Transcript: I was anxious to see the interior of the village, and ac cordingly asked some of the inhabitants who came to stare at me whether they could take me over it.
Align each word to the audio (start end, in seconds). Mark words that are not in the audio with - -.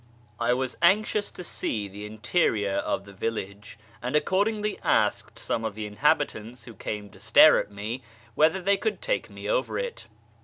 I 0.39 0.53
was 0.55 0.77
anxious 0.81 1.29
to 1.29 1.43
see 1.43 1.87
the 1.87 2.07
interior 2.07 2.77
of 2.77 3.05
the 3.05 3.13
village, 3.13 3.77
and 4.01 4.15
ac 4.15 4.25
cordingly 4.25 4.79
asked 4.83 5.37
some 5.37 5.63
of 5.63 5.75
the 5.75 5.85
inhabitants 5.85 6.63
who 6.63 6.73
came 6.73 7.11
to 7.11 7.19
stare 7.19 7.59
at 7.59 7.69
me 7.71 8.01
whether 8.33 8.63
they 8.63 8.77
could 8.77 8.99
take 9.03 9.29
me 9.29 9.47
over 9.47 9.77
it. 9.77 10.07